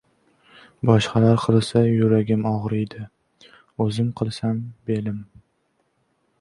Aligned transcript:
•Boshqalar 0.89 1.37
qilsa 1.43 1.83
yuragim 1.89 2.47
og‘riydi, 2.53 3.03
o‘zim 3.87 4.11
qilsam— 4.23 4.61
belim. 4.93 5.25